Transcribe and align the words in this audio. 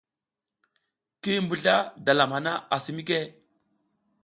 Ki 1.21 1.31
mbuzla 1.43 1.75
dalam 2.05 2.31
hana 2.35 2.53
asi 2.75 2.91
mike? 2.97 3.19